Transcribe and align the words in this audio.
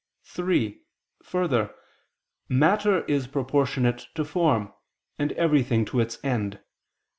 (3) 0.23 0.81
Further, 1.21 1.75
matter 2.49 3.05
is 3.05 3.27
proportionate 3.27 4.07
to 4.15 4.25
form, 4.25 4.73
and 5.19 5.31
everything 5.33 5.85
to 5.85 5.99
its 5.99 6.17
end. 6.23 6.59